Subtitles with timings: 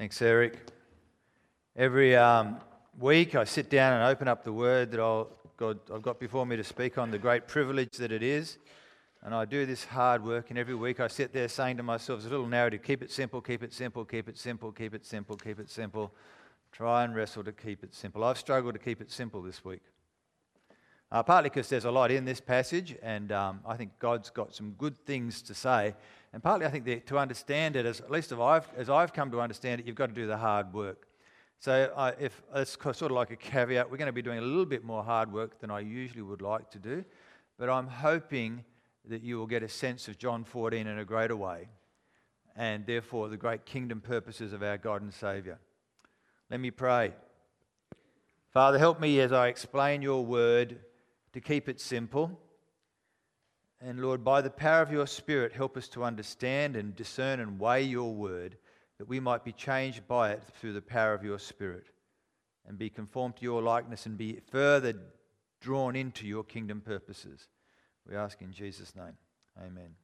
[0.00, 0.56] Thanks, Eric.
[1.76, 2.56] Every um,
[2.98, 5.28] week I sit down and open up the word that I'll,
[5.58, 8.56] God, I've got before me to speak on, the great privilege that it is.
[9.22, 12.20] And I do this hard work, and every week I sit there saying to myself,
[12.20, 15.04] it's a little narrative keep it simple, keep it simple, keep it simple, keep it
[15.04, 16.14] simple, keep it simple.
[16.72, 18.24] Try and wrestle to keep it simple.
[18.24, 19.82] I've struggled to keep it simple this week.
[21.12, 24.54] Uh, partly because there's a lot in this passage, and um, I think God's got
[24.54, 25.94] some good things to say.
[26.32, 29.30] And partly, I think that to understand it, as, at least I've, as I've come
[29.32, 31.06] to understand it, you've got to do the hard work.
[31.58, 34.42] So, uh, if it's sort of like a caveat, we're going to be doing a
[34.42, 37.04] little bit more hard work than I usually would like to do.
[37.58, 38.64] But I'm hoping
[39.08, 41.68] that you will get a sense of John 14 in a greater way,
[42.56, 45.58] and therefore the great kingdom purposes of our God and Saviour.
[46.50, 47.12] Let me pray.
[48.52, 50.78] Father, help me as I explain your word
[51.32, 52.38] to keep it simple
[53.80, 57.58] and Lord, by the power of your Spirit, help us to understand and discern and
[57.58, 58.56] weigh your word,
[58.98, 61.86] that we might be changed by it through the power of your Spirit
[62.66, 64.94] and be conformed to your likeness and be further
[65.60, 67.48] drawn into your kingdom purposes.
[68.06, 69.16] We ask in Jesus' name.
[69.58, 69.94] Amen.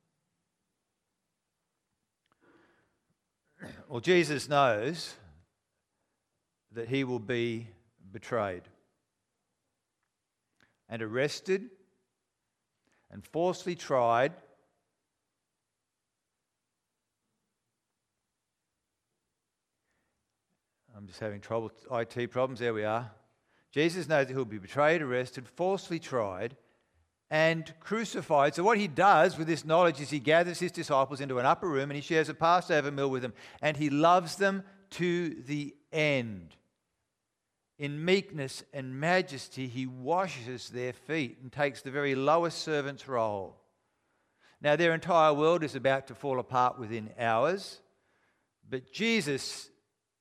[3.89, 5.15] Well, Jesus knows
[6.72, 7.69] that he will be
[8.11, 8.62] betrayed
[10.89, 11.70] and arrested
[13.17, 14.34] and falsely tried.
[20.95, 22.61] I'm just having trouble, IT problems.
[22.61, 23.11] There we are.
[23.72, 26.59] Jesus knows that he'll be betrayed, arrested, falsely tried,
[27.31, 28.55] and crucified.
[28.55, 31.69] So, what he does with this knowledge is he gathers his disciples into an upper
[31.69, 35.75] room and he shares a Passover meal with them, and he loves them to the
[35.91, 36.55] end
[37.78, 43.56] in meekness and majesty, he washes their feet and takes the very lowest servant's role.
[44.62, 47.80] Now, their entire world is about to fall apart within hours,
[48.69, 49.69] but Jesus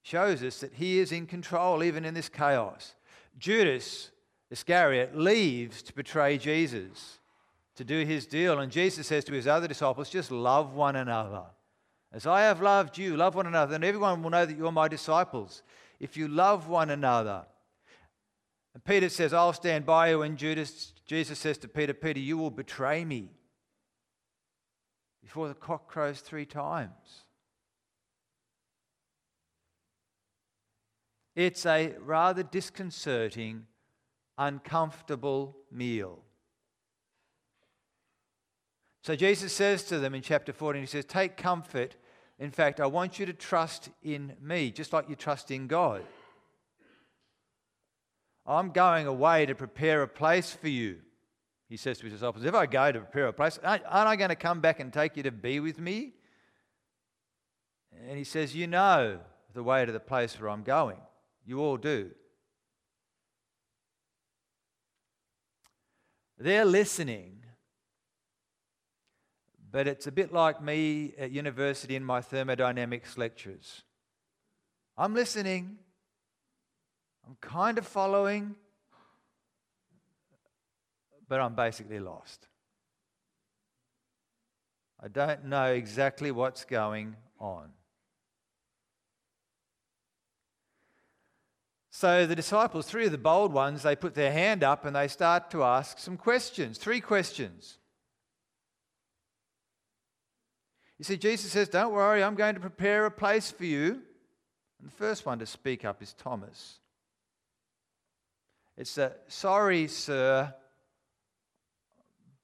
[0.01, 2.93] shows us that he is in control even in this chaos.
[3.37, 4.11] Judas
[4.51, 7.19] Iscariot leaves to betray Jesus,
[7.75, 11.43] to do his deal, and Jesus says to his other disciples, just love one another.
[12.13, 14.87] As I have loved you, love one another, and everyone will know that you're my
[14.87, 15.63] disciples
[15.99, 17.45] if you love one another.
[18.73, 20.21] And Peter says, I'll stand by you.
[20.21, 23.29] And Judas, Jesus says to Peter, Peter, you will betray me
[25.23, 27.23] before the cock crows three times.
[31.35, 33.65] It's a rather disconcerting,
[34.37, 36.19] uncomfortable meal.
[39.03, 41.95] So Jesus says to them in chapter 14, He says, Take comfort
[42.37, 46.03] in fact, I want you to trust in me, just like you trust in God.
[48.45, 50.97] I'm going away to prepare a place for you.
[51.67, 54.29] He says to his disciples, If I go to prepare a place, aren't I going
[54.29, 56.13] to come back and take you to be with me?
[58.07, 59.19] And he says, You know
[59.53, 60.97] the way to the place where I'm going.
[61.45, 62.11] You all do.
[66.37, 67.44] They're listening
[69.75, 73.83] but it's a bit like me at university in my thermodynamics lectures.
[74.97, 75.75] I'm listening,
[77.27, 78.55] I'm kind of following,
[81.27, 82.47] but I'm basically lost.
[85.03, 87.67] I don't know exactly what's going on.
[91.91, 95.09] So the disciples, three of the bold ones, they put their hand up and they
[95.09, 97.77] start to ask some questions, three questions.
[100.97, 104.01] You see, Jesus says, Don't worry, I'm going to prepare a place for you.
[104.79, 106.79] And the first one to speak up is Thomas.
[108.77, 110.53] It's a sorry, sir,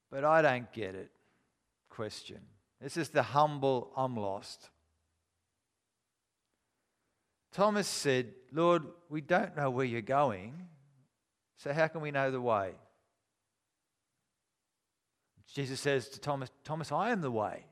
[0.10, 1.12] but I don't get it
[1.90, 2.40] question.
[2.82, 4.70] This is the humble, I'm lost.
[7.52, 10.68] Thomas said, Lord, we don't know where you're going,
[11.58, 12.72] so how can we know the way?
[15.54, 17.66] Jesus says to Thomas, Thomas, I am the way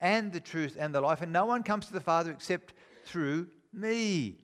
[0.00, 3.48] and the truth and the life, and no one comes to the Father except through
[3.72, 4.38] me.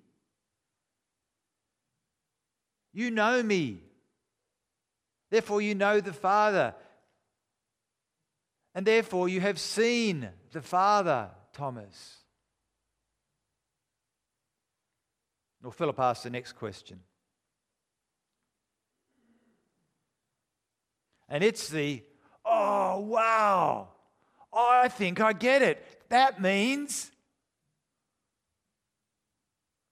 [2.93, 3.82] You know me.
[5.31, 6.75] Therefore, you know the Father.
[8.75, 12.19] And therefore, you have seen the Father, Thomas.
[15.62, 17.00] Well, Philip asks the next question.
[21.28, 22.02] And it's the,
[22.44, 23.88] oh, wow,
[24.54, 25.84] I think I get it.
[26.08, 27.10] That means.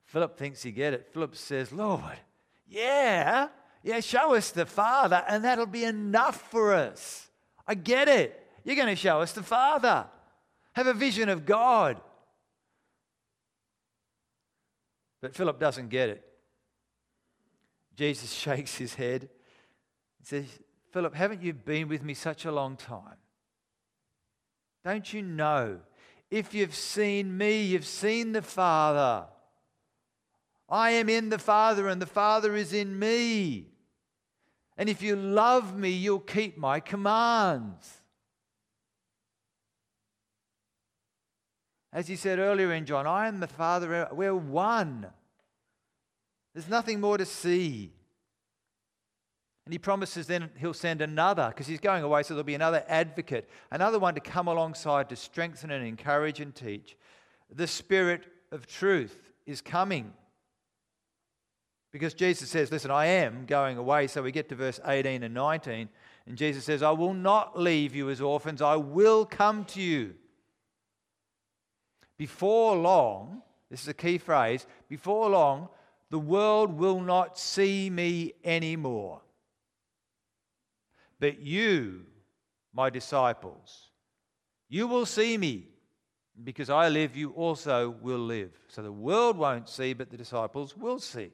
[0.06, 1.08] Philip thinks he get it.
[1.12, 2.18] Philip says, Lord,
[2.66, 3.48] yeah,
[3.82, 7.28] yeah, show us the Father, and that'll be enough for us.
[7.66, 8.38] I get it.
[8.64, 10.06] You're going to show us the Father.
[10.74, 12.00] Have a vision of God.
[15.20, 16.24] But Philip doesn't get it.
[17.96, 19.22] Jesus shakes his head
[20.18, 20.44] and says,
[20.90, 23.16] Philip, haven't you been with me such a long time?
[24.84, 25.80] Don't you know?
[26.30, 29.26] If you've seen me, you've seen the Father.
[30.68, 33.68] I am in the Father, and the Father is in me.
[34.76, 38.00] And if you love me, you'll keep my commands.
[41.92, 45.06] As he said earlier in John, I am the Father, we're one.
[46.54, 47.92] There's nothing more to see.
[49.64, 52.84] And he promises then he'll send another, because he's going away, so there'll be another
[52.88, 56.96] advocate, another one to come alongside to strengthen and encourage and teach.
[57.54, 60.12] The Spirit of truth is coming.
[61.92, 64.06] Because Jesus says, Listen, I am going away.
[64.06, 65.88] So we get to verse 18 and 19,
[66.26, 70.14] and Jesus says, I will not leave you as orphans, I will come to you.
[72.18, 75.68] Before long, this is a key phrase, before long,
[76.10, 79.22] the world will not see me anymore.
[81.22, 82.00] But you,
[82.74, 83.90] my disciples,
[84.68, 85.68] you will see me.
[86.42, 88.50] Because I live, you also will live.
[88.66, 91.30] So the world won't see, but the disciples will see.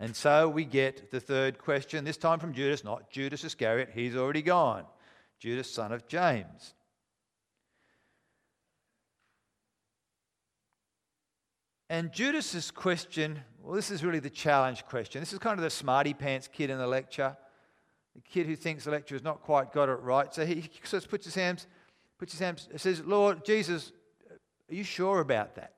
[0.00, 4.16] And so we get the third question, this time from Judas, not Judas Iscariot, he's
[4.16, 4.84] already gone.
[5.38, 6.74] Judas, son of James.
[11.88, 15.20] And Judas's question, well, this is really the challenge question.
[15.20, 17.36] This is kind of the smarty pants kid in the lecture,
[18.14, 20.32] the kid who thinks the lecturer has not quite got it right.
[20.32, 21.66] So he sort of puts his hands,
[22.16, 23.90] puts his hands, says, Lord Jesus,
[24.70, 25.72] are you sure about that?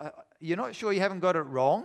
[0.00, 0.08] Uh,
[0.40, 1.84] you're not sure you haven't got it wrong?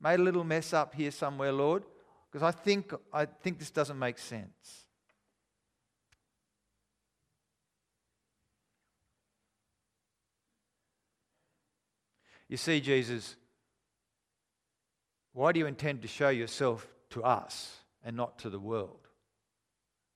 [0.00, 1.82] Made a little mess up here somewhere, Lord?
[2.30, 4.81] Because I think, I think this doesn't make sense.
[12.52, 13.34] You see, Jesus,
[15.32, 19.08] why do you intend to show yourself to us and not to the world?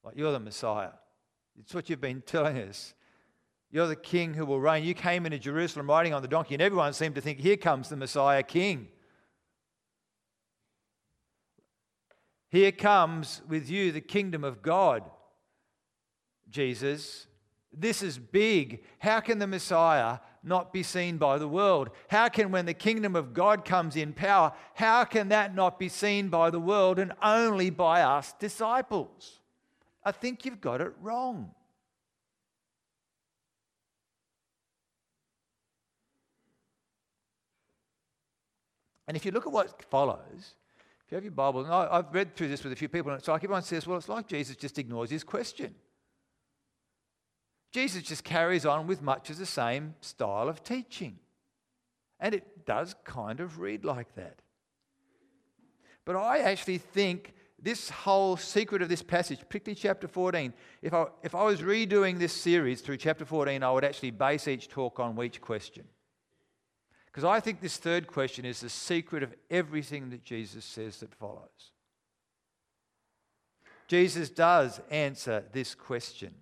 [0.04, 0.90] Like you're the Messiah.
[1.58, 2.92] It's what you've been telling us.
[3.70, 4.84] You're the king who will reign.
[4.84, 7.88] You came into Jerusalem riding on the donkey, and everyone seemed to think, here comes
[7.88, 8.88] the Messiah king.
[12.50, 15.04] Here comes with you the kingdom of God,
[16.50, 17.28] Jesus.
[17.72, 18.84] This is big.
[18.98, 21.90] How can the Messiah not be seen by the world?
[22.08, 25.88] How can, when the kingdom of God comes in power, how can that not be
[25.88, 29.40] seen by the world and only by us disciples?
[30.04, 31.50] I think you've got it wrong.
[39.08, 40.54] And if you look at what follows,
[41.06, 43.12] if you have your Bible, and I, have read through this with a few people,
[43.12, 45.74] and it's like everyone says, well, it's like Jesus just ignores his question.
[47.76, 51.18] Jesus just carries on with much of the same style of teaching.
[52.18, 54.40] And it does kind of read like that.
[56.06, 61.04] But I actually think this whole secret of this passage, particularly chapter 14, if I,
[61.22, 64.98] if I was redoing this series through chapter 14, I would actually base each talk
[64.98, 65.84] on each question.
[67.04, 71.14] Because I think this third question is the secret of everything that Jesus says that
[71.14, 71.72] follows.
[73.86, 76.36] Jesus does answer this question.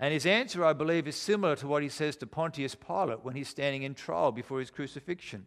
[0.00, 3.34] And his answer, I believe, is similar to what he says to Pontius Pilate when
[3.34, 5.46] he's standing in trial before his crucifixion.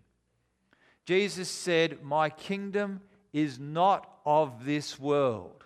[1.06, 5.64] Jesus said, My kingdom is not of this world.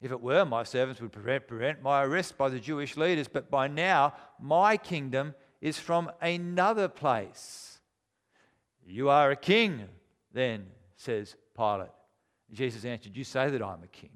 [0.00, 3.50] If it were, my servants would prevent, prevent my arrest by the Jewish leaders, but
[3.50, 7.80] by now my kingdom is from another place.
[8.86, 9.84] You are a king,
[10.32, 11.88] then, says Pilate.
[12.52, 14.10] Jesus answered, You say that I'm a king.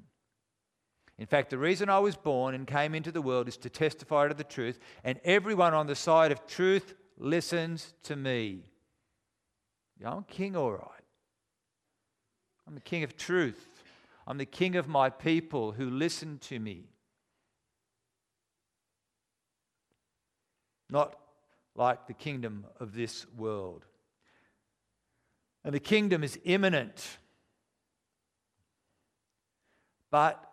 [1.21, 4.27] In fact, the reason I was born and came into the world is to testify
[4.27, 8.63] to the truth, and everyone on the side of truth listens to me.
[10.03, 11.05] I'm king, all right.
[12.67, 13.83] I'm the king of truth.
[14.25, 16.85] I'm the king of my people who listen to me.
[20.89, 21.15] Not
[21.75, 23.85] like the kingdom of this world.
[25.63, 27.19] And the kingdom is imminent.
[30.09, 30.50] But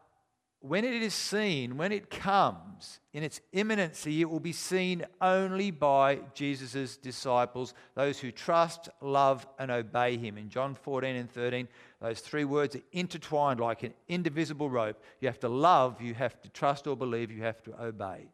[0.69, 5.71] when it is seen, when it comes in its imminency, it will be seen only
[5.71, 10.37] by Jesus' disciples, those who trust, love, and obey him.
[10.37, 11.69] In John 14 and 13,
[12.03, 15.03] those three words are intertwined like an indivisible rope.
[15.21, 18.29] You have to love, you have to trust or believe, you have to obey.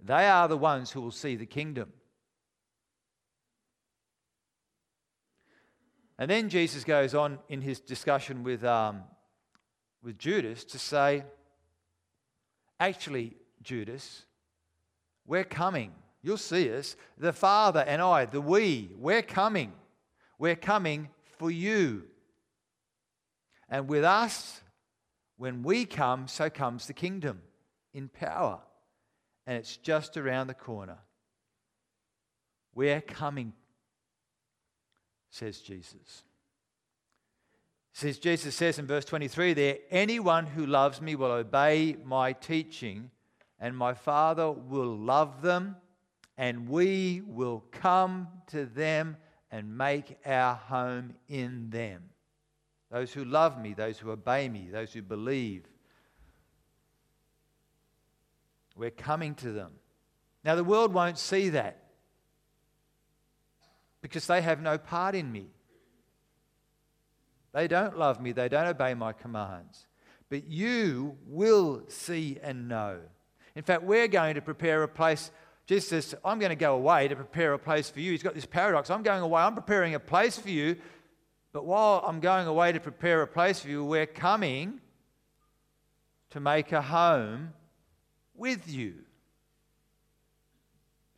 [0.00, 1.92] They are the ones who will see the kingdom.
[6.16, 9.02] And then Jesus goes on in his discussion with um,
[10.08, 11.22] with Judas to say,
[12.80, 14.24] Actually, Judas,
[15.26, 15.92] we're coming.
[16.22, 16.96] You'll see us.
[17.18, 19.70] The Father and I, the we, we're coming.
[20.38, 22.04] We're coming for you.
[23.68, 24.62] And with us,
[25.36, 27.42] when we come, so comes the kingdom
[27.92, 28.60] in power.
[29.46, 30.96] And it's just around the corner.
[32.74, 33.52] We're coming,
[35.30, 36.22] says Jesus.
[38.00, 43.10] Jesus says in verse 23 there, anyone who loves me will obey my teaching,
[43.58, 45.76] and my Father will love them,
[46.36, 49.16] and we will come to them
[49.50, 52.10] and make our home in them.
[52.90, 55.64] Those who love me, those who obey me, those who believe.
[58.76, 59.72] We're coming to them.
[60.44, 61.82] Now, the world won't see that
[64.00, 65.48] because they have no part in me.
[67.58, 69.88] They don't love me, they don't obey my commands.
[70.30, 73.00] But you will see and know.
[73.56, 75.32] In fact, we're going to prepare a place.
[75.66, 78.12] Jesus says, I'm going to go away to prepare a place for you.
[78.12, 78.90] He's got this paradox.
[78.90, 80.76] I'm going away, I'm preparing a place for you.
[81.52, 84.80] But while I'm going away to prepare a place for you, we're coming
[86.30, 87.54] to make a home
[88.36, 88.94] with you,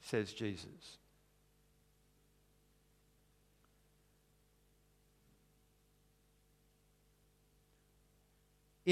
[0.00, 0.99] says Jesus.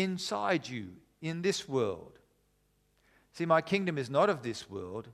[0.00, 0.88] Inside you
[1.20, 2.18] in this world.
[3.32, 5.08] See, my kingdom is not of this world,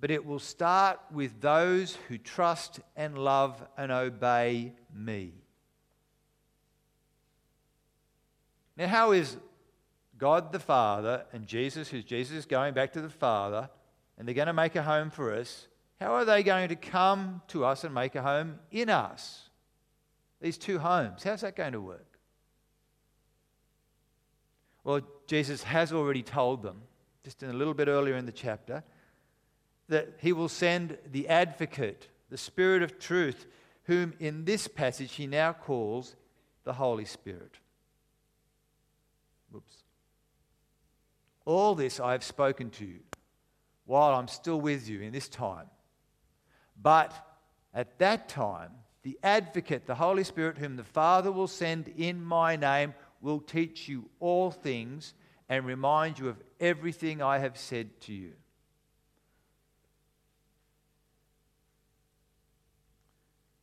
[0.00, 5.32] but it will start with those who trust and love and obey me.
[8.76, 9.36] Now, how is
[10.18, 13.70] God the Father and Jesus, who's Jesus going back to the Father,
[14.18, 15.66] and they're going to make a home for us,
[16.00, 19.48] how are they going to come to us and make a home in us?
[20.40, 22.15] These two homes, how's that going to work?
[24.86, 26.82] Well, Jesus has already told them,
[27.24, 28.84] just in a little bit earlier in the chapter,
[29.88, 33.46] that he will send the advocate, the Spirit of truth,
[33.86, 36.14] whom in this passage he now calls
[36.62, 37.58] the Holy Spirit.
[39.50, 39.74] Whoops.
[41.44, 43.00] All this I have spoken to you
[43.86, 45.66] while I'm still with you in this time.
[46.80, 47.12] But
[47.74, 48.70] at that time,
[49.02, 52.94] the advocate, the Holy Spirit, whom the Father will send in my name,
[53.26, 55.12] will teach you all things
[55.48, 58.34] and remind you of everything I have said to you.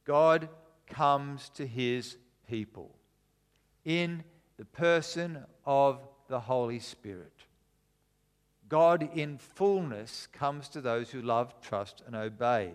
[0.04, 0.50] God
[0.88, 2.18] comes to his
[2.50, 2.94] people
[3.86, 4.26] in
[4.58, 7.32] the person of the Holy Spirit.
[8.68, 12.74] God in fullness comes to those who love, trust, and obey.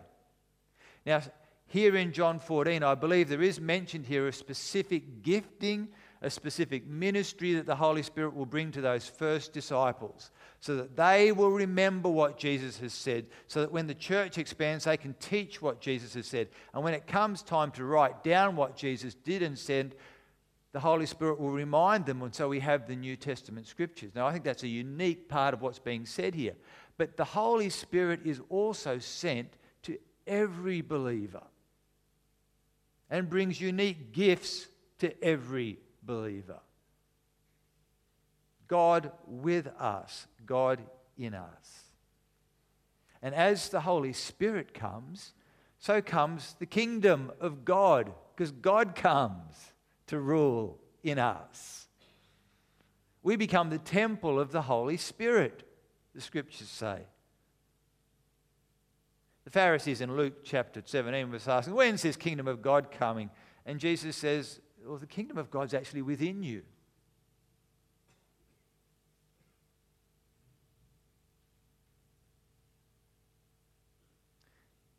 [1.05, 1.21] Now,
[1.67, 5.89] here in John 14, I believe there is mentioned here a specific gifting
[6.23, 10.97] a specific ministry that the Holy Spirit will bring to those first disciples so that
[10.97, 15.15] they will remember what Jesus has said, so that when the church expands, they can
[15.21, 16.49] teach what Jesus has said.
[16.75, 19.95] And when it comes time to write down what Jesus did and said,
[20.73, 24.13] the Holy Spirit will remind them, and so we have the New Testament scriptures.
[24.15, 26.55] Now, I think that's a unique part of what's being said here.
[26.99, 31.45] But the Holy Spirit is also sent to every believer
[33.09, 34.67] and brings unique gifts
[34.99, 36.59] to every believer.
[38.67, 40.83] God with us, God
[41.17, 41.85] in us.
[43.23, 45.35] And as the Holy Spirit comes,
[45.79, 49.55] so comes the kingdom of God, because God comes
[50.09, 51.89] to rule in us.
[53.23, 55.63] We become the temple of the Holy Spirit,
[56.15, 57.01] the scriptures say.
[59.45, 63.31] The Pharisees in Luke chapter 17 was asking, When's this kingdom of God coming?
[63.67, 66.63] And Jesus says, well, the kingdom of God's actually within you.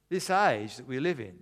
[0.09, 1.37] This age that we live in,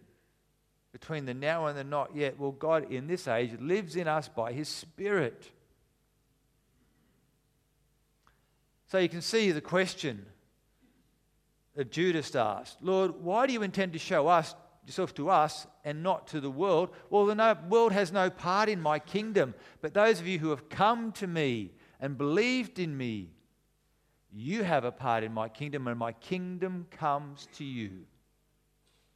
[0.91, 4.27] between the now and the not yet, well, God in this age lives in us
[4.27, 5.51] by His Spirit.
[8.87, 10.25] So you can see the question
[11.75, 14.55] that Judas asked Lord, why do you intend to show us
[14.87, 16.89] yourself to us and not to the world.
[17.09, 20.69] Well, the world has no part in my kingdom, but those of you who have
[20.69, 23.29] come to me and believed in me,
[24.31, 28.05] you have a part in my kingdom, and my kingdom comes to you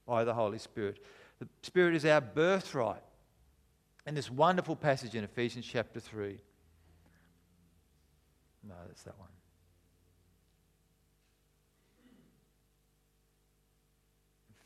[0.05, 0.99] by the Holy Spirit.
[1.39, 3.03] The Spirit is our birthright.
[4.05, 6.37] And this wonderful passage in Ephesians chapter 3.
[8.67, 9.29] No, that's that one.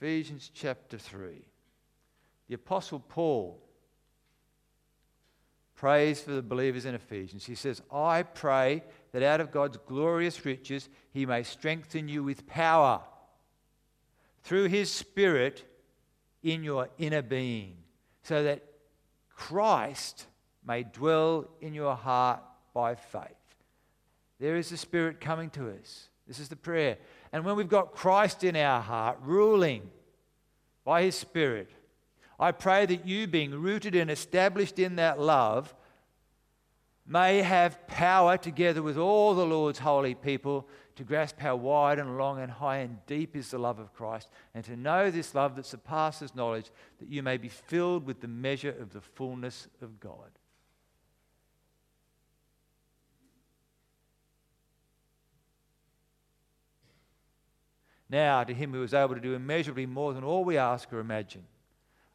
[0.05, 1.43] Ephesians chapter 3.
[2.47, 3.59] The Apostle Paul
[5.73, 7.43] prays for the believers in Ephesians.
[7.43, 8.83] He says, I pray
[9.13, 13.01] that out of God's glorious riches he may strengthen you with power
[14.43, 15.65] through his Spirit
[16.43, 17.75] in your inner being,
[18.21, 18.63] so that
[19.35, 20.27] Christ
[20.63, 22.43] may dwell in your heart
[22.75, 23.31] by faith.
[24.39, 26.09] There is the Spirit coming to us.
[26.27, 26.97] This is the prayer.
[27.35, 29.89] And when we've got Christ in our heart, ruling
[30.85, 31.69] by his Spirit,
[32.39, 35.75] I pray that you, being rooted and established in that love,
[37.05, 42.17] may have power together with all the Lord's holy people to grasp how wide and
[42.17, 45.57] long and high and deep is the love of Christ, and to know this love
[45.57, 49.99] that surpasses knowledge, that you may be filled with the measure of the fullness of
[49.99, 50.31] God.
[58.09, 60.99] Now, to him who is able to do immeasurably more than all we ask or
[60.99, 61.43] imagine,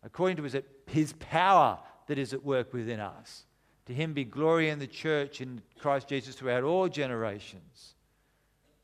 [0.02, 0.56] according to his,
[0.86, 3.44] his power that is at work within us.
[3.86, 7.94] To him be glory in the church in Christ Jesus throughout all generations,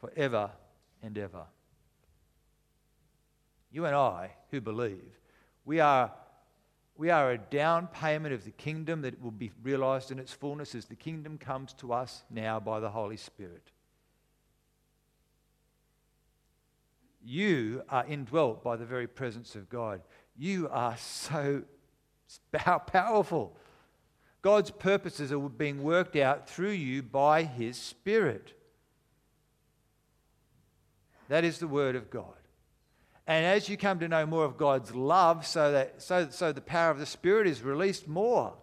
[0.00, 0.50] forever
[1.02, 1.44] and ever.
[3.70, 5.20] You and I, who believe,
[5.64, 6.12] we are,
[6.96, 10.74] we are a down payment of the kingdom that will be realized in its fullness
[10.74, 13.70] as the kingdom comes to us now by the Holy Spirit.
[17.26, 20.00] You are indwelt by the very presence of God.
[20.38, 21.64] You are so
[22.86, 23.56] powerful.
[24.42, 28.52] God's purposes are being worked out through you by His Spirit.
[31.28, 32.36] That is the Word of God.
[33.26, 36.60] And as you come to know more of God's love, so that so, so the
[36.60, 38.54] power of the Spirit is released more.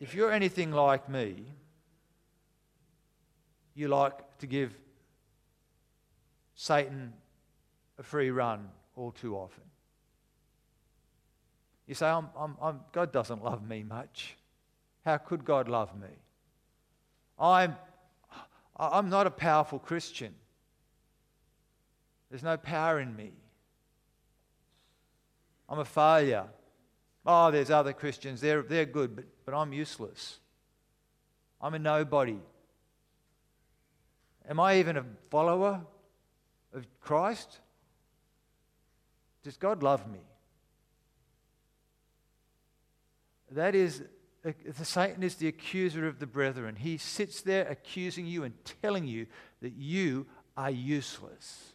[0.00, 1.44] If you're anything like me,
[3.74, 4.74] you like to give
[6.54, 7.12] Satan
[7.98, 9.64] a free run all too often.
[11.86, 14.36] You say, I'm, I'm, I'm, God doesn't love me much.
[15.04, 16.08] How could God love me?
[17.38, 17.76] I'm,
[18.76, 20.34] I'm not a powerful Christian.
[22.30, 23.32] There's no power in me.
[25.68, 26.46] I'm a failure.
[27.26, 28.40] Oh, there's other Christians.
[28.40, 30.38] They're, they're good, but, but I'm useless.
[31.60, 32.38] I'm a nobody.
[34.48, 35.80] Am I even a follower
[36.74, 37.60] of Christ?
[39.42, 40.20] Does God love me?
[43.50, 44.02] That is,
[44.42, 46.76] the Satan is the accuser of the brethren.
[46.76, 49.26] He sits there accusing you and telling you
[49.62, 51.74] that you are useless.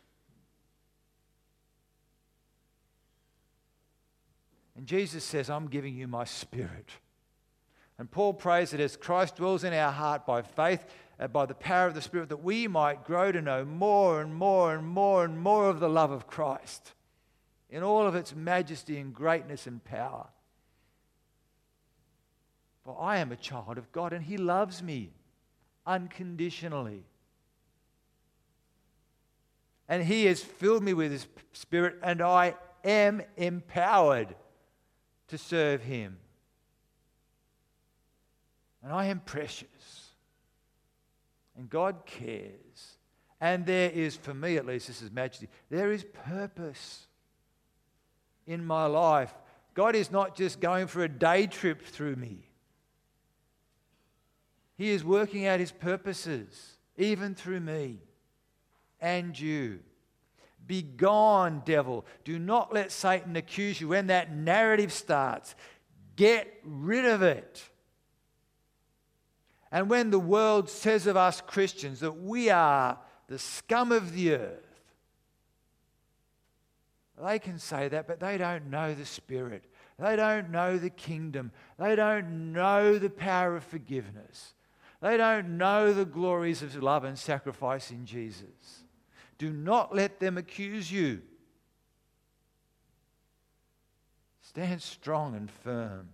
[4.75, 6.89] And Jesus says, I'm giving you my spirit.
[7.97, 10.85] And Paul prays that as Christ dwells in our heart by faith,
[11.19, 14.33] Uh, by the power of the Spirit, that we might grow to know more and
[14.33, 16.93] more and more and more of the love of Christ
[17.69, 20.27] in all of its majesty and greatness and power.
[22.85, 25.11] For I am a child of God and He loves me
[25.85, 27.03] unconditionally.
[29.87, 34.35] And He has filled me with His Spirit, and I am empowered
[35.27, 36.17] to serve Him.
[38.81, 40.08] And I am precious.
[41.59, 42.95] And God cares.
[43.41, 47.05] And there is, for me at least, this is majesty, there is purpose
[48.47, 49.33] in my life.
[49.73, 52.47] God is not just going for a day trip through me.
[54.77, 57.99] He is working out his purposes, even through me
[59.01, 59.79] and you.
[60.65, 62.05] Be gone, devil.
[62.23, 65.55] Do not let Satan accuse you when that narrative starts.
[66.15, 67.61] Get rid of it.
[69.71, 74.33] And when the world says of us Christians that we are the scum of the
[74.33, 74.69] earth,
[77.23, 79.65] they can say that, but they don't know the Spirit.
[79.99, 81.51] They don't know the kingdom.
[81.77, 84.53] They don't know the power of forgiveness.
[85.01, 88.83] They don't know the glories of love and sacrifice in Jesus.
[89.37, 91.21] Do not let them accuse you.
[94.41, 96.09] Stand strong and firm.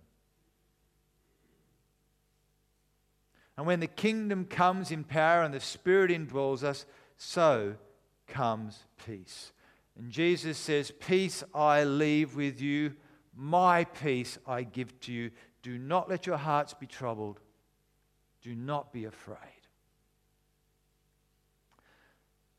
[3.56, 6.84] And when the kingdom comes in power and the Spirit indwells us,
[7.16, 7.74] so
[8.26, 9.52] comes peace.
[9.98, 12.94] And Jesus says, Peace I leave with you,
[13.34, 15.30] my peace I give to you.
[15.62, 17.40] Do not let your hearts be troubled
[18.46, 19.38] do not be afraid.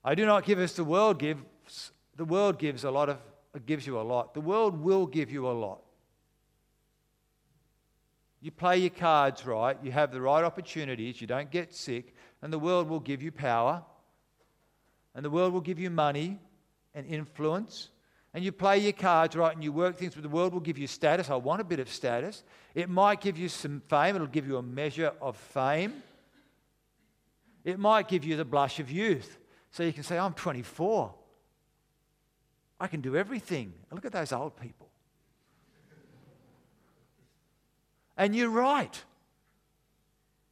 [0.03, 1.93] I do not give as the world gives.
[2.17, 3.19] The world gives a lot of
[3.65, 4.33] gives you a lot.
[4.33, 5.79] The world will give you a lot.
[8.41, 12.53] You play your cards right, you have the right opportunities, you don't get sick, and
[12.53, 13.83] the world will give you power,
[15.15, 16.39] and the world will give you money
[16.93, 17.89] and influence,
[18.33, 20.77] and you play your cards right and you work things, but the world will give
[20.77, 21.29] you status.
[21.31, 22.43] I want a bit of status.
[22.75, 26.03] It might give you some fame, it'll give you a measure of fame.
[27.63, 29.37] It might give you the blush of youth.
[29.71, 31.13] So you can say, I'm 24.
[32.79, 33.73] I can do everything.
[33.91, 34.86] Look at those old people.
[38.17, 39.03] And you're right.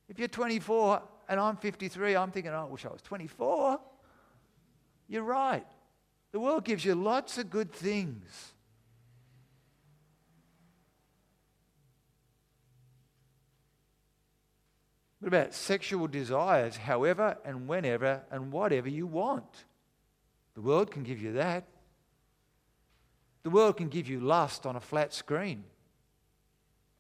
[0.08, 3.80] If you're 24 and I'm 53, I'm thinking, oh, I wish I was 24.
[5.08, 5.66] You're right.
[6.32, 8.54] The world gives you lots of good things.
[15.20, 19.66] What about sexual desires, however and whenever and whatever you want?
[20.54, 21.64] The world can give you that.
[23.42, 25.64] The world can give you lust on a flat screen.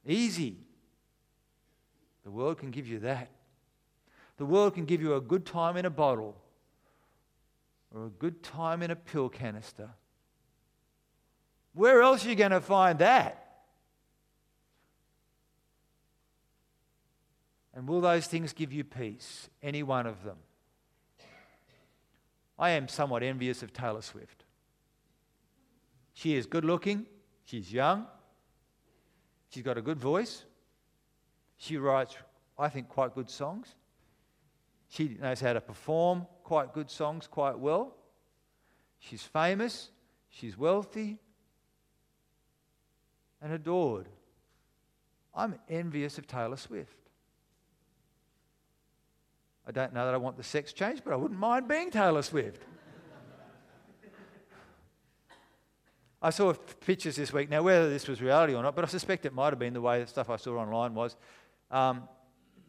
[0.06, 0.58] Easy.
[2.24, 3.30] The world can give you that.
[4.38, 6.36] The world can give you a good time in a bottle
[7.94, 9.90] or a good time in a pill canister.
[11.74, 13.42] Where else are you going to find that?
[17.74, 19.50] And will those things give you peace?
[19.62, 20.38] Any one of them?
[22.58, 24.46] I am somewhat envious of Taylor Swift.
[26.14, 27.06] She is good looking,
[27.44, 28.08] she's young,
[29.50, 30.44] she's got a good voice,
[31.58, 32.16] she writes,
[32.58, 33.76] I think, quite good songs.
[34.90, 37.96] She knows how to perform quite good songs quite well.
[39.00, 39.90] She's famous,
[40.30, 41.20] she's wealthy,
[43.42, 44.08] and adored.
[45.34, 46.98] I'm envious of Taylor Swift.
[49.68, 52.22] I don't know that I want the sex change, but I wouldn't mind being Taylor
[52.22, 52.64] Swift.
[56.26, 57.52] I saw pictures this week.
[57.52, 59.82] Now, whether this was reality or not, but I suspect it might have been the
[59.82, 61.16] way the stuff I saw online was.
[61.70, 62.10] Um,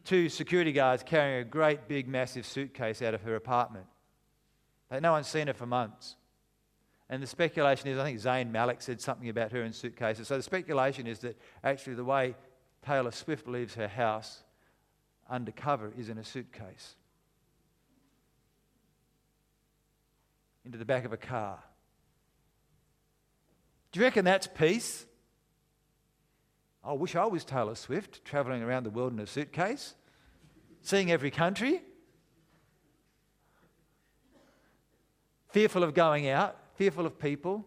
[0.03, 3.87] two security guards carrying a great big massive suitcase out of her apartment.
[5.01, 6.17] no one's seen her for months.
[7.09, 10.27] And the speculation is, I think Zayn Malik said something about her in suitcases.
[10.27, 12.35] So the speculation is that actually the way
[12.85, 14.43] Taylor Swift leaves her house
[15.27, 16.95] undercover is in a suitcase
[20.63, 21.57] into the back of a car.
[23.97, 25.07] Do you reckon that's peace?
[26.83, 29.95] I wish I was Taylor Swift, travelling around the world in a suitcase,
[30.83, 31.81] seeing every country,
[35.49, 37.65] fearful of going out, fearful of people,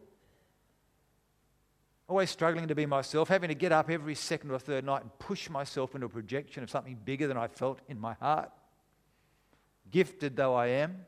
[2.06, 5.10] always struggling to be myself, having to get up every second or third night and
[5.18, 8.52] push myself into a projection of something bigger than I felt in my heart.
[9.90, 11.06] Gifted though I am,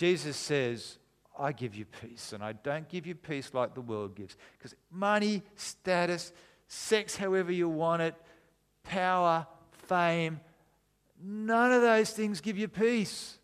[0.00, 0.96] Jesus says,
[1.38, 4.34] I give you peace, and I don't give you peace like the world gives.
[4.56, 6.32] Because money, status,
[6.68, 8.14] sex however you want it,
[8.82, 10.40] power, fame,
[11.22, 13.38] none of those things give you peace.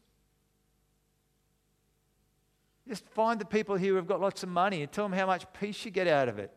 [2.89, 5.27] Just find the people here who have got lots of money and tell them how
[5.27, 6.51] much peace you get out of it.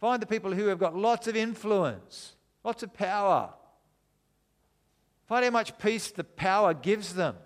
[0.00, 3.52] Find the people who have got lots of influence, lots of power.
[5.26, 7.36] Find how much peace the power gives them.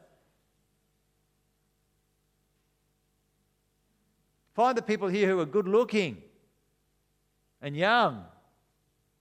[4.53, 6.19] Find the people here who are good looking
[7.63, 8.25] and young.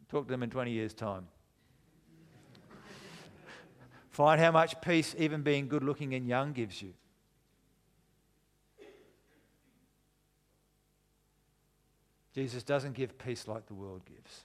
[0.09, 1.27] Talk to them in 20 years' time.
[4.09, 6.93] Find how much peace even being good looking and young gives you.
[12.33, 14.43] Jesus doesn't give peace like the world gives.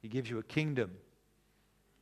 [0.00, 0.92] He gives you a kingdom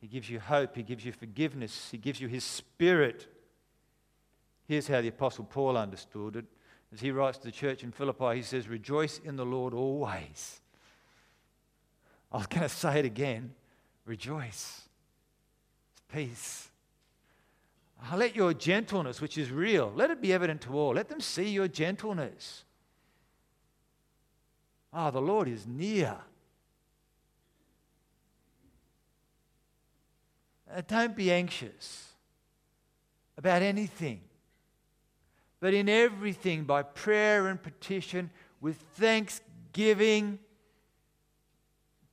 [0.01, 0.75] he gives you hope.
[0.75, 1.89] He gives you forgiveness.
[1.91, 3.27] He gives you His Spirit.
[4.67, 6.45] Here's how the Apostle Paul understood it.
[6.91, 10.61] As he writes to the church in Philippi, he says, Rejoice in the Lord always.
[12.31, 13.53] I was going to say it again
[14.05, 14.81] rejoice.
[15.91, 16.69] It's peace.
[18.15, 20.95] Let your gentleness, which is real, let it be evident to all.
[20.95, 22.63] Let them see your gentleness.
[24.91, 26.17] Ah, oh, the Lord is near.
[30.73, 32.13] Uh, don't be anxious
[33.37, 34.21] about anything,
[35.59, 38.29] but in everything, by prayer and petition,
[38.61, 40.39] with thanksgiving,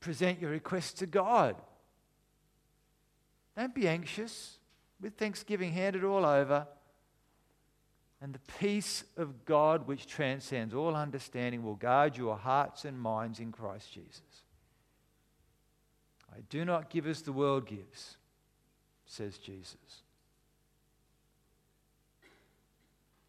[0.00, 1.56] present your requests to God.
[3.56, 4.58] Don't be anxious.
[5.00, 6.66] With thanksgiving, hand it all over.
[8.22, 13.40] And the peace of God, which transcends all understanding, will guard your hearts and minds
[13.40, 14.22] in Christ Jesus.
[16.34, 18.16] I do not give as the world gives
[19.06, 20.02] says Jesus.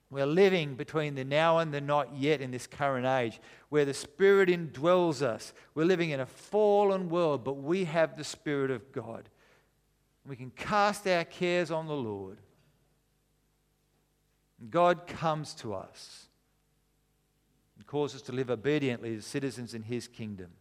[0.09, 3.93] We're living between the now and the not yet in this current age where the
[3.93, 5.53] Spirit indwells us.
[5.75, 9.27] We're living in a fallen world, but we have the Spirit of God.
[10.25, 12.37] We can cast our cares on the Lord.
[14.69, 16.27] God comes to us
[17.75, 20.51] and calls us to live obediently as citizens in his kingdom.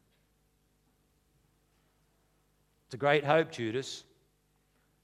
[2.87, 4.05] It's a great hope, Judas,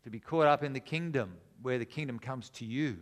[0.05, 2.99] to be caught up in the kingdom where the kingdom comes to you.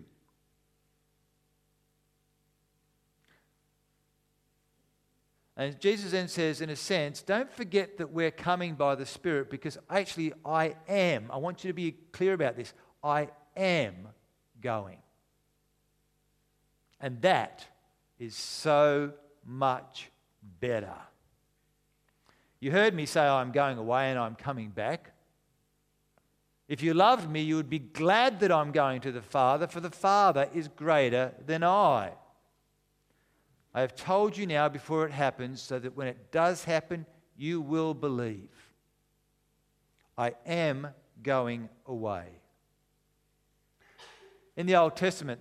[5.56, 9.50] And Jesus then says, in a sense, don't forget that we're coming by the Spirit
[9.50, 11.26] because actually I am.
[11.30, 12.72] I want you to be clear about this.
[13.04, 14.08] I am
[14.62, 14.96] going.
[16.98, 17.66] And that
[18.18, 19.12] is so
[19.44, 20.10] much
[20.60, 20.94] better.
[22.58, 25.12] You heard me say, I'm going away and I'm coming back.
[26.70, 29.80] If you loved me, you would be glad that I'm going to the Father, for
[29.80, 32.12] the Father is greater than I.
[33.74, 37.06] I have told you now before it happens, so that when it does happen,
[37.37, 38.50] you will believe.
[40.16, 40.87] I am
[41.24, 42.26] going away.
[44.56, 45.40] In the Old Testament,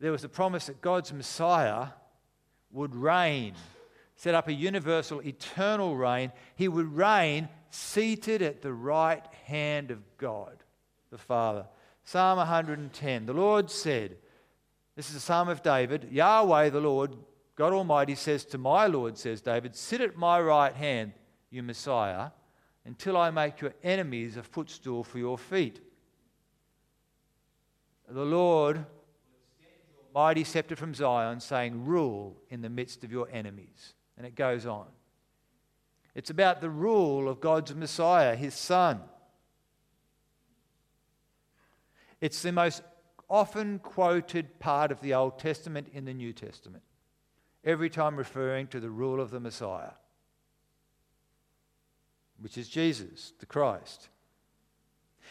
[0.00, 1.90] there was a promise that God's Messiah
[2.72, 3.54] would reign,
[4.16, 6.32] set up a universal, eternal reign.
[6.56, 10.62] He would reign seated at the right hand of God,
[11.10, 11.66] the Father.
[12.04, 14.16] Psalm 110 The Lord said,
[14.96, 16.08] this is a psalm of David.
[16.10, 17.16] Yahweh, the Lord,
[17.56, 21.12] God Almighty says to my Lord, says David, Sit at my right hand,
[21.50, 22.30] you Messiah,
[22.84, 25.80] until I make your enemies a footstool for your feet.
[28.08, 28.84] The Lord
[30.14, 33.94] mighty scepter from Zion, saying, Rule in the midst of your enemies.
[34.16, 34.86] And it goes on.
[36.14, 39.00] It's about the rule of God's Messiah, his Son.
[42.20, 42.82] It's the most
[43.28, 46.84] often quoted part of the Old Testament in the New Testament,
[47.64, 49.92] every time referring to the rule of the Messiah,
[52.38, 54.08] which is Jesus, the Christ.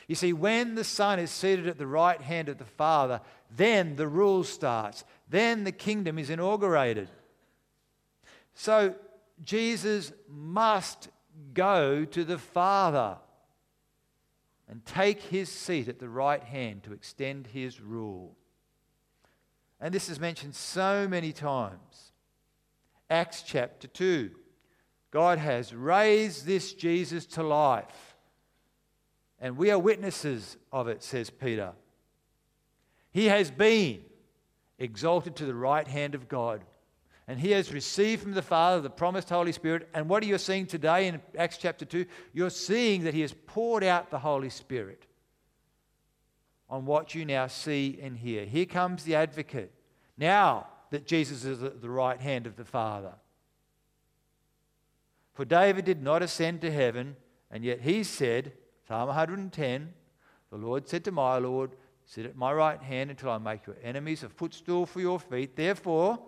[0.07, 3.21] You see, when the Son is seated at the right hand of the Father,
[3.55, 5.05] then the rule starts.
[5.29, 7.09] Then the kingdom is inaugurated.
[8.53, 8.95] So
[9.43, 11.09] Jesus must
[11.53, 13.17] go to the Father
[14.69, 18.35] and take his seat at the right hand to extend his rule.
[19.79, 22.11] And this is mentioned so many times.
[23.09, 24.31] Acts chapter 2.
[25.11, 28.15] God has raised this Jesus to life.
[29.39, 31.73] And we are witnesses of it, says Peter.
[33.11, 34.01] He has been
[34.79, 36.63] exalted to the right hand of God.
[37.27, 39.87] And he has received from the Father the promised Holy Spirit.
[39.93, 42.05] And what are you seeing today in Acts chapter 2?
[42.33, 45.05] You're seeing that he has poured out the Holy Spirit
[46.69, 48.45] on what you now see and hear.
[48.45, 49.71] Here comes the advocate.
[50.17, 53.13] Now that Jesus is at the right hand of the Father.
[55.33, 57.15] For David did not ascend to heaven,
[57.49, 58.53] and yet he said,
[58.87, 59.93] Psalm 110,
[60.51, 61.71] the Lord said to my Lord,
[62.05, 65.55] Sit at my right hand until I make your enemies a footstool for your feet.
[65.55, 66.19] Therefore,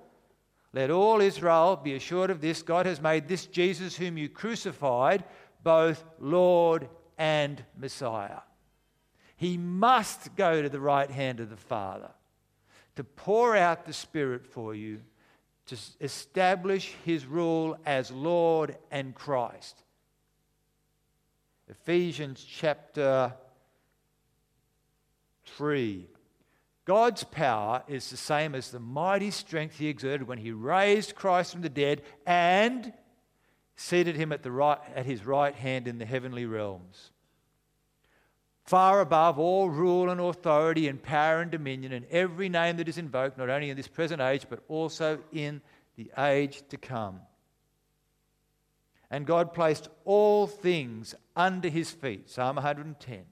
[0.76, 5.24] let all Israel be assured of this God has made this Jesus, whom you crucified,
[5.64, 8.42] both Lord and Messiah.
[9.38, 12.12] He must go to the right hand of the Father
[12.98, 15.00] to pour out the Spirit for you,
[15.68, 19.82] to establish his rule as Lord and Christ.
[21.70, 23.34] Ephesians chapter
[25.46, 26.06] 3.
[26.86, 31.52] God's power is the same as the mighty strength he exerted when he raised Christ
[31.52, 32.94] from the dead and
[33.76, 37.12] seated him at, the right, at his right hand in the heavenly realms.
[38.66, 43.00] Far above all rule and authority and power and dominion and every name that is
[43.00, 45.62] invoked, not only in this present age, but also in
[45.98, 47.20] the age to come.
[49.10, 53.26] And God placed all things under his feet, Psalm 110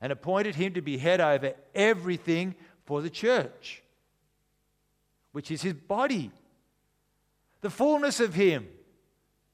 [0.00, 2.54] and appointed him to be head over everything
[2.88, 3.82] for the church,
[5.32, 6.30] which is his body,
[7.60, 8.66] the fullness of him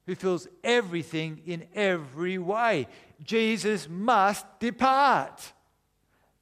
[0.06, 2.86] who fills everything in every way.
[3.24, 5.52] Jesus must depart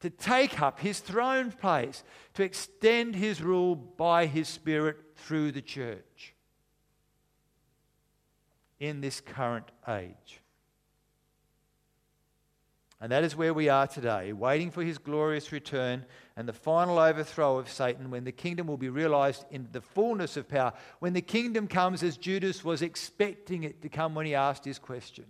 [0.00, 5.62] to take up his throne place, to extend his rule by his Spirit through the
[5.62, 6.34] church
[8.78, 10.41] in this current age.
[13.02, 17.00] And that is where we are today, waiting for his glorious return and the final
[17.00, 20.72] overthrow of Satan when the kingdom will be realized in the fullness of power.
[21.00, 24.78] When the kingdom comes as Judas was expecting it to come when he asked his
[24.78, 25.24] question.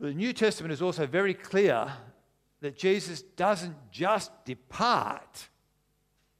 [0.00, 1.92] The New Testament is also very clear
[2.62, 5.48] that Jesus doesn't just depart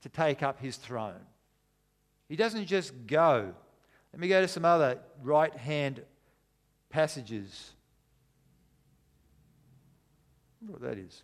[0.02, 1.24] to take up his throne,
[2.28, 3.54] he doesn't just go.
[4.12, 6.02] Let me go to some other right hand
[6.90, 7.72] passages.
[10.66, 11.22] what that is.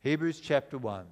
[0.00, 1.06] Hebrews chapter 1.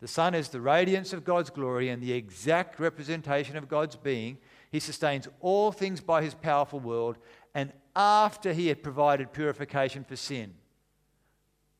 [0.00, 4.38] The Son is the radiance of God's glory and the exact representation of God's being.
[4.70, 7.16] He sustains all things by his powerful word,
[7.54, 10.54] and after he had provided purification for sin,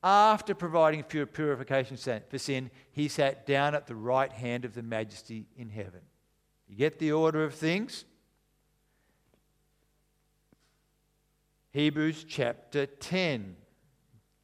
[0.02, 5.46] after providing purification for sin, he sat down at the right hand of the majesty
[5.56, 6.00] in heaven.
[6.68, 8.04] You get the order of things?
[11.74, 13.56] Hebrews chapter 10.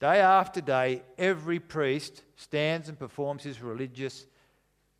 [0.00, 4.26] Day after day, every priest stands and performs his religious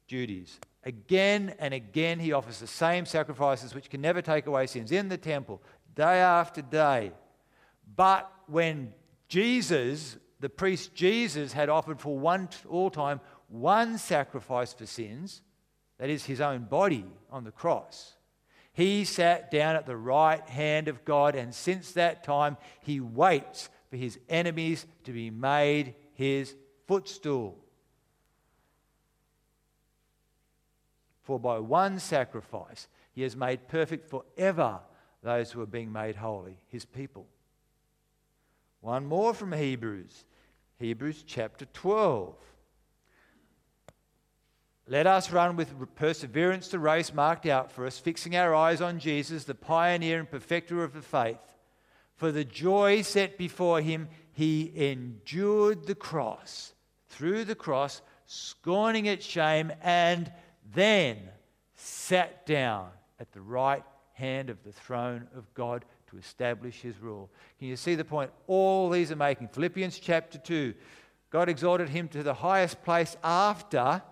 [0.07, 0.61] duties.
[0.85, 5.09] Again and again, he offers the same sacrifices which can never take away sins in
[5.09, 5.61] the temple,
[5.97, 7.11] day after day.
[7.97, 8.95] But when
[9.27, 15.43] Jesus, the priest Jesus, had offered for one all time one sacrifice for sins,
[15.99, 18.15] that is his own body on the cross,
[18.81, 23.69] he sat down at the right hand of God, and since that time, he waits
[23.91, 26.55] for his enemies to be made his
[26.87, 27.59] footstool.
[31.23, 34.81] For by one sacrifice, he has made perfect forever
[35.23, 37.27] those who are being made holy, his people.
[38.81, 40.25] One more from Hebrews,
[40.79, 42.35] Hebrews chapter 12.
[44.91, 48.99] Let us run with perseverance the race marked out for us, fixing our eyes on
[48.99, 51.39] Jesus, the pioneer and perfecter of the faith.
[52.17, 56.73] For the joy set before him, he endured the cross,
[57.09, 60.33] through the cross, scorning its shame, and
[60.75, 61.19] then
[61.77, 62.89] sat down
[63.21, 67.31] at the right hand of the throne of God to establish his rule.
[67.61, 69.47] Can you see the point all these are making?
[69.47, 70.75] Philippians chapter 2
[71.31, 74.03] God exalted him to the highest place after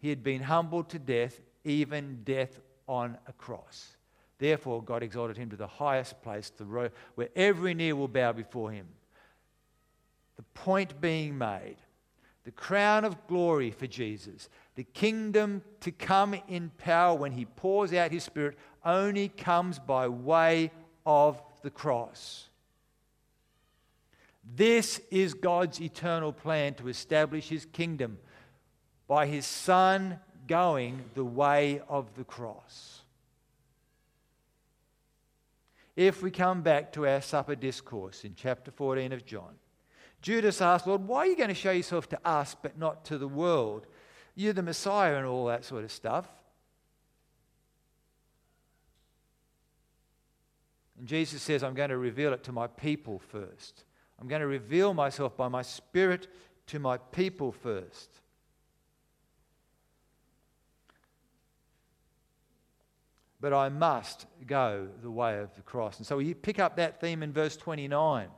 [0.00, 2.58] he had been humbled to death, even death
[2.88, 3.96] on a cross.
[4.38, 8.32] Therefore, God exalted him to the highest place, the road where every knee will bow
[8.32, 8.86] before him.
[10.36, 11.76] The point being made
[12.44, 17.92] the crown of glory for Jesus, the kingdom to come in power when he pours
[17.92, 20.70] out his spirit, only comes by way
[21.04, 22.48] of the cross.
[24.56, 28.18] This is God's eternal plan to establish his kingdom
[29.10, 33.00] by his Son going the way of the cross.
[35.96, 39.56] If we come back to our supper discourse in chapter 14 of John,
[40.22, 43.18] Judas asked, Lord, why are you going to show yourself to us but not to
[43.18, 43.88] the world?
[44.36, 46.28] You're the Messiah and all that sort of stuff.
[51.00, 53.82] And Jesus says, I'm going to reveal it to my people first.
[54.20, 56.28] I'm going to reveal myself by my Spirit
[56.68, 58.20] to my people first.
[63.40, 65.96] But I must go the way of the cross.
[65.98, 68.28] And so you pick up that theme in verse 29.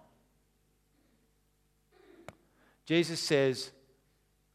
[2.85, 3.73] Jesus says,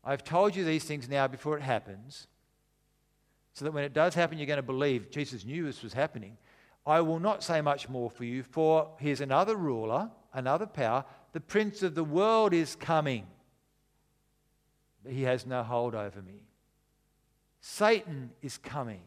[0.03, 2.27] I've told you these things now before it happens,
[3.53, 6.37] so that when it does happen, you're going to believe Jesus knew this was happening.
[6.85, 11.03] I will not say much more for you, for here's another ruler, another power.
[11.33, 13.27] The prince of the world is coming,
[15.03, 16.43] but he has no hold over me.
[17.59, 19.01] Satan is coming.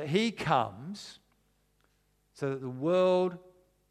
[0.00, 1.18] But he comes
[2.32, 3.36] so that the world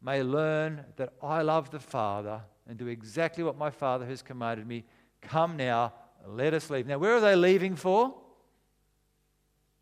[0.02, 4.66] may learn that I love the Father and do exactly what my Father has commanded
[4.66, 4.82] me.
[5.22, 5.92] Come now,
[6.26, 6.88] let us leave.
[6.88, 8.12] Now, where are they leaving for?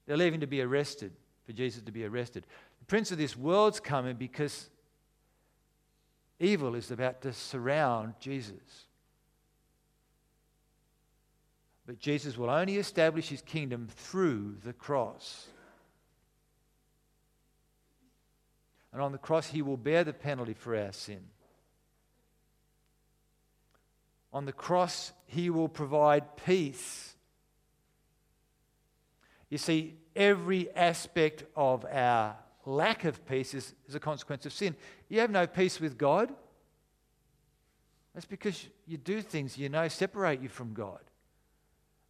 [0.05, 1.13] They're leaving to be arrested,
[1.47, 2.45] for Jesus to be arrested.
[2.81, 4.69] The prince of this world's coming because
[6.39, 8.85] evil is about to surround Jesus.
[11.87, 15.47] But Jesus will only establish his kingdom through the cross.
[18.99, 21.21] And on the cross, he will bear the penalty for our sin.
[24.33, 27.15] On the cross, he will provide peace
[29.51, 34.77] you see, every aspect of our lack of peace is, is a consequence of sin.
[35.09, 36.33] You have no peace with God.
[38.15, 41.01] That's because you do things you know separate you from God.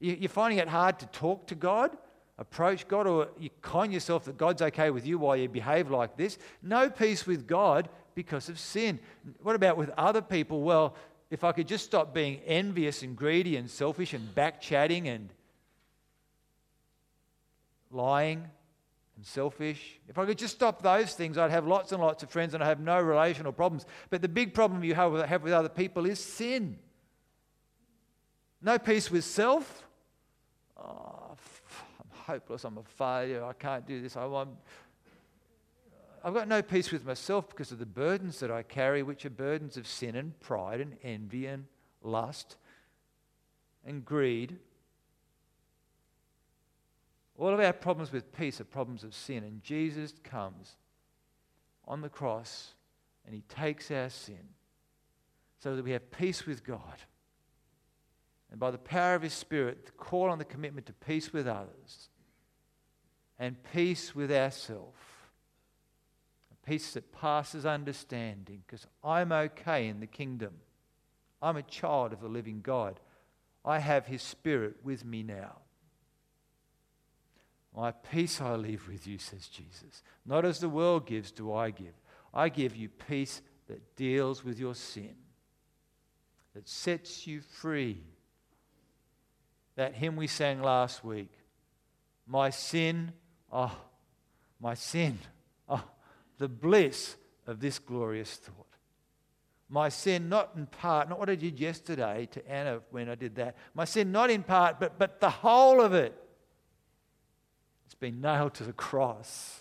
[0.00, 1.96] You're finding it hard to talk to God,
[2.38, 6.16] approach God, or you con yourself that God's okay with you while you behave like
[6.16, 6.38] this.
[6.62, 9.00] No peace with God because of sin.
[9.42, 10.62] What about with other people?
[10.62, 10.94] Well,
[11.30, 15.28] if I could just stop being envious and greedy and selfish and back chatting and
[17.90, 18.48] lying
[19.16, 19.98] and selfish.
[20.08, 22.62] If I could just stop those things, I'd have lots and lots of friends and
[22.62, 23.84] I'd have no relational problems.
[24.10, 26.78] But the big problem you have with, other people is sin.
[28.62, 29.86] No peace with self.
[30.76, 31.27] Oh,
[32.28, 32.64] hopeless.
[32.64, 33.42] I'm a failure.
[33.42, 34.16] I can't do this.
[34.16, 34.50] I want.
[36.22, 39.30] I've got no peace with myself because of the burdens that I carry, which are
[39.30, 41.64] burdens of sin and pride and envy and
[42.02, 42.56] lust
[43.86, 44.58] and greed.
[47.38, 49.44] All of our problems with peace are problems of sin.
[49.44, 50.76] And Jesus comes
[51.86, 52.74] on the cross
[53.24, 54.50] and he takes our sin
[55.60, 56.98] so that we have peace with God.
[58.50, 61.46] And by the power of his Spirit, the call on the commitment to peace with
[61.46, 62.08] others
[63.38, 64.96] and peace with ourselves.
[66.66, 70.52] Peace that passes understanding because I'm okay in the kingdom.
[71.40, 73.00] I'm a child of the living God.
[73.64, 75.56] I have his Spirit with me now.
[77.74, 80.02] My peace I leave with you, says Jesus.
[80.26, 81.94] Not as the world gives, do I give.
[82.34, 85.14] I give you peace that deals with your sin,
[86.54, 88.02] that sets you free.
[89.76, 91.32] That hymn we sang last week
[92.26, 93.12] My sin,
[93.52, 93.76] oh,
[94.60, 95.18] my sin,
[95.68, 95.84] oh,
[96.38, 98.66] the bliss of this glorious thought.
[99.68, 103.34] My sin, not in part, not what I did yesterday to Anna when I did
[103.36, 103.56] that.
[103.74, 106.14] My sin, not in part, but, but the whole of it
[107.84, 109.60] It's been nailed to the cross.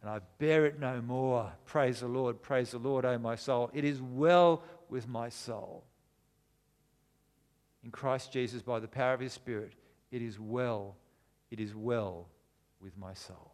[0.00, 1.50] And I bear it no more.
[1.64, 3.70] Praise the Lord, praise the Lord, O my soul.
[3.74, 5.84] It is well with my soul.
[7.82, 9.72] In Christ Jesus, by the power of his Spirit,
[10.12, 10.96] it is well,
[11.50, 12.28] it is well
[12.80, 13.52] with my soul.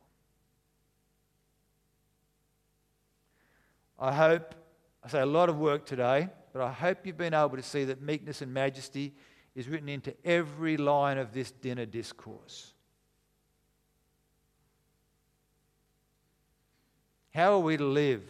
[3.98, 4.54] I hope,
[5.04, 7.84] I say a lot of work today, but I hope you've been able to see
[7.84, 9.14] that meekness and majesty
[9.54, 12.72] is written into every line of this dinner discourse.
[17.34, 18.22] How are we to live?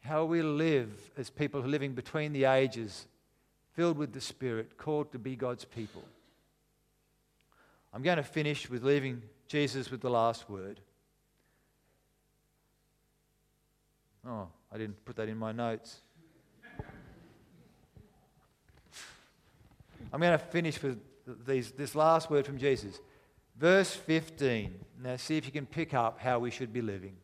[0.00, 3.06] How are we to live as people living between the ages,
[3.72, 6.04] filled with the Spirit, called to be God's people?
[7.92, 10.80] I'm going to finish with leaving Jesus with the last word.
[14.26, 16.00] Oh, I didn't put that in my notes.
[20.12, 20.98] I'm going to finish with
[21.46, 23.00] these, this last word from Jesus.
[23.56, 24.74] Verse 15.
[25.02, 27.16] Now, see if you can pick up how we should be living.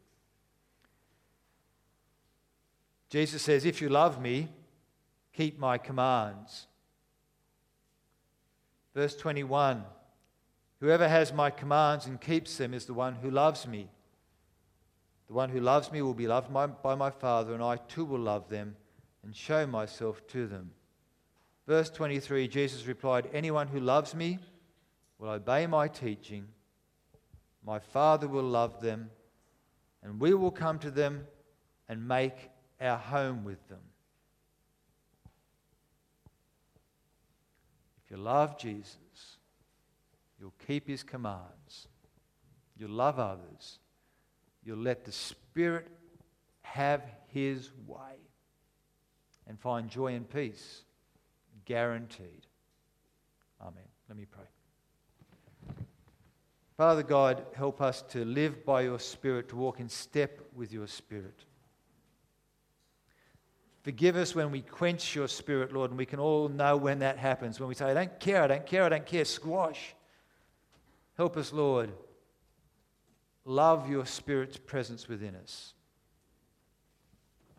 [3.10, 4.48] Jesus says, If you love me,
[5.32, 6.66] keep my commands.
[8.94, 9.84] Verse 21
[10.83, 13.89] Whoever has my commands and keeps them is the one who loves me.
[15.28, 18.18] The one who loves me will be loved by my Father, and I too will
[18.18, 18.74] love them
[19.22, 20.72] and show myself to them.
[21.68, 24.41] Verse 23 Jesus replied, Anyone who loves me,
[25.20, 26.49] will obey my teaching,
[27.64, 29.09] my Father will love them,
[30.03, 31.28] and we will come to them
[31.89, 33.78] and make our home with them.
[38.05, 38.97] If you love Jesus,
[40.43, 41.86] you'll keep his commands,
[42.76, 43.78] you'll love others,
[44.64, 45.86] you'll let the Spirit
[46.62, 48.16] have his way,
[49.47, 50.82] and find joy and peace.
[51.64, 52.45] Guaranteed.
[53.61, 53.84] Amen.
[54.09, 55.76] Let me pray.
[56.76, 60.88] Father God, help us to live by your Spirit, to walk in step with your
[60.88, 61.45] Spirit.
[63.84, 67.18] Forgive us when we quench your Spirit, Lord, and we can all know when that
[67.18, 67.61] happens.
[67.61, 69.95] When we say, I don't care, I don't care, I don't care, squash.
[71.16, 71.92] Help us, Lord.
[73.44, 75.74] Love your Spirit's presence within us.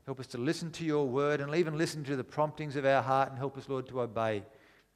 [0.05, 3.01] Help us to listen to your word and even listen to the promptings of our
[3.01, 4.43] heart and help us, Lord, to obey.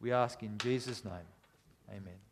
[0.02, 1.14] We ask in Jesus' name.
[1.90, 2.27] Amen.